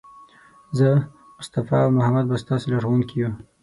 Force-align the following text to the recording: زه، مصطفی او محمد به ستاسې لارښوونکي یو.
زه، 0.77 0.89
مصطفی 1.37 1.77
او 1.85 1.89
محمد 1.97 2.25
به 2.29 2.35
ستاسې 2.43 2.65
لارښوونکي 2.71 3.15
یو. 3.21 3.29